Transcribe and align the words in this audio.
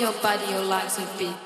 your 0.00 0.12
body, 0.22 0.44
your 0.52 0.62
legs 0.62 0.98
with 0.98 1.18
beat. 1.18 1.37